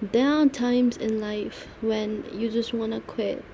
there 0.00 0.32
are 0.32 0.46
times 0.46 0.96
in 0.96 1.20
life 1.20 1.66
when 1.80 2.24
you 2.32 2.48
just 2.48 2.72
want 2.72 2.92
to 2.92 3.00
quit. 3.00 3.44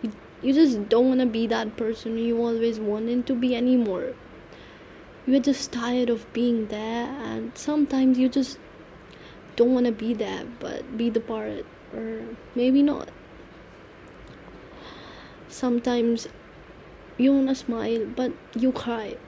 You, 0.00 0.12
you 0.40 0.54
just 0.54 0.88
don't 0.88 1.08
want 1.08 1.20
to 1.20 1.26
be 1.26 1.46
that 1.46 1.76
person 1.76 2.16
you 2.16 2.38
always 2.38 2.80
wanted 2.80 3.26
to 3.26 3.34
be 3.34 3.54
anymore. 3.54 4.14
You're 5.26 5.40
just 5.40 5.70
tired 5.70 6.08
of 6.08 6.32
being 6.32 6.68
there 6.68 7.06
and 7.06 7.52
sometimes 7.58 8.18
you 8.18 8.30
just 8.30 8.58
don't 9.56 9.74
want 9.74 9.84
to 9.84 9.92
be 9.92 10.14
there 10.14 10.46
but 10.60 10.96
be 10.96 11.10
the 11.10 11.20
part 11.20 11.66
or 11.94 12.22
maybe 12.54 12.82
not. 12.82 13.10
Sometimes 15.48 16.26
you 17.18 17.34
want 17.34 17.48
to 17.48 17.54
smile 17.54 18.06
but 18.06 18.32
you 18.54 18.72
cry. 18.72 19.18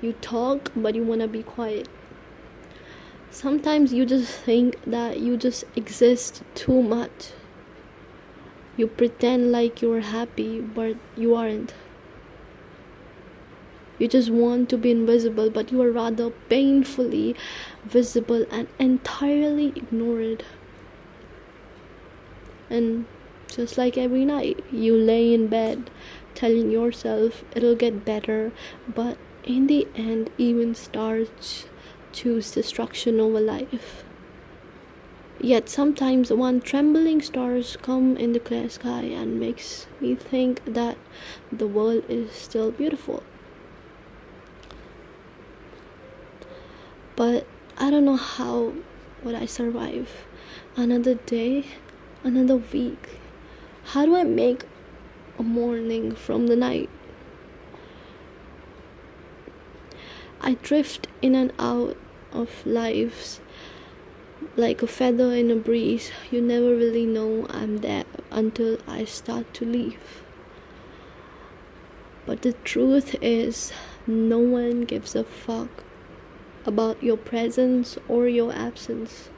You 0.00 0.12
talk 0.12 0.70
but 0.76 0.94
you 0.94 1.02
want 1.02 1.22
to 1.22 1.28
be 1.28 1.42
quiet 1.42 1.88
sometimes 3.30 3.92
you 3.92 4.04
just 4.04 4.32
think 4.32 4.82
that 4.84 5.20
you 5.20 5.36
just 5.36 5.64
exist 5.76 6.42
too 6.54 6.82
much. 6.82 7.32
You 8.76 8.86
pretend 8.86 9.52
like 9.52 9.82
you're 9.82 10.00
happy, 10.00 10.60
but 10.60 10.96
you 11.16 11.34
aren't. 11.34 11.74
You 13.98 14.08
just 14.08 14.30
want 14.30 14.70
to 14.70 14.78
be 14.78 14.90
invisible, 14.90 15.50
but 15.50 15.70
you 15.70 15.82
are 15.82 15.92
rather 15.92 16.30
painfully 16.30 17.36
visible 17.84 18.46
and 18.50 18.66
entirely 18.78 19.68
ignored. 19.76 20.44
And 22.70 23.04
just 23.48 23.76
like 23.76 23.98
every 23.98 24.24
night, 24.24 24.64
you 24.72 24.96
lay 24.96 25.34
in 25.34 25.48
bed 25.48 25.90
telling 26.34 26.70
yourself 26.70 27.44
it'll 27.54 27.74
get 27.74 28.04
better, 28.04 28.52
but 28.88 29.18
in 29.44 29.66
the 29.66 29.86
end, 29.94 30.30
even 30.38 30.74
stars 30.74 31.66
choose 32.12 32.50
destruction 32.50 33.20
over 33.20 33.40
life. 33.40 34.04
Yet 35.42 35.70
sometimes 35.70 36.30
one 36.30 36.60
trembling 36.60 37.22
stars 37.22 37.78
come 37.80 38.16
in 38.18 38.32
the 38.32 38.40
clear 38.40 38.68
sky 38.68 39.02
and 39.02 39.40
makes 39.40 39.86
me 39.98 40.14
think 40.14 40.62
that 40.66 40.98
the 41.50 41.66
world 41.66 42.04
is 42.08 42.30
still 42.32 42.70
beautiful. 42.70 43.22
But 47.16 47.46
I 47.78 47.90
don't 47.90 48.04
know 48.04 48.16
how 48.16 48.74
would 49.22 49.34
I 49.34 49.46
survive 49.46 50.26
another 50.76 51.14
day, 51.14 51.64
another 52.22 52.56
week. 52.56 53.20
How 53.84 54.04
do 54.04 54.16
I 54.16 54.24
make 54.24 54.64
a 55.38 55.42
morning 55.42 56.14
from 56.14 56.48
the 56.48 56.56
night? 56.56 56.90
I 60.42 60.54
drift 60.54 61.06
in 61.20 61.34
and 61.34 61.52
out 61.58 61.98
of 62.32 62.64
lives 62.64 63.40
like 64.56 64.82
a 64.82 64.86
feather 64.86 65.34
in 65.34 65.50
a 65.50 65.56
breeze. 65.56 66.10
You 66.30 66.40
never 66.40 66.74
really 66.74 67.04
know 67.04 67.46
I'm 67.50 67.78
there 67.78 68.06
until 68.30 68.78
I 68.88 69.04
start 69.04 69.52
to 69.54 69.66
leave. 69.66 70.22
But 72.24 72.40
the 72.40 72.54
truth 72.64 73.16
is, 73.20 73.72
no 74.06 74.38
one 74.38 74.82
gives 74.82 75.14
a 75.14 75.24
fuck 75.24 75.84
about 76.64 77.02
your 77.02 77.18
presence 77.18 77.98
or 78.08 78.26
your 78.26 78.52
absence. 78.52 79.28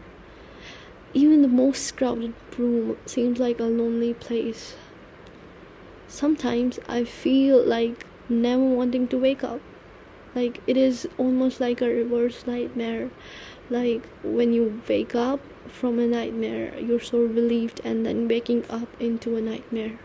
Even 1.15 1.43
the 1.43 1.49
most 1.49 1.97
crowded 1.97 2.35
room 2.57 2.97
seems 3.07 3.41
like 3.41 3.59
a 3.59 3.65
lonely 3.65 4.15
place. 4.15 4.77
Sometimes 6.07 6.79
I 6.89 7.05
feel 7.05 7.61
like 7.65 8.07
never 8.29 8.63
wanting 8.63 9.09
to 9.09 9.19
wake 9.19 9.43
up 9.43 9.61
like 10.35 10.61
it 10.67 10.77
is 10.77 11.09
almost 11.19 11.61
like 11.61 11.81
a 11.81 11.89
reverse 11.89 12.47
nightmare. 12.47 13.11
Like 13.71 14.07
when 14.23 14.53
you 14.53 14.83
wake 14.89 15.15
up 15.15 15.41
from 15.69 15.99
a 15.99 16.07
nightmare 16.07 16.79
you're 16.79 17.01
so 17.01 17.19
relieved 17.19 17.81
and 17.85 18.05
then 18.05 18.29
waking 18.29 18.65
up 18.69 18.89
into 19.01 19.37
a 19.37 19.41
nightmare 19.41 19.99